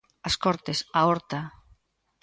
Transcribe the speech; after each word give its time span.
As 0.27 0.35
cortes, 0.43 0.79
a 0.97 0.99
horta... 1.07 1.39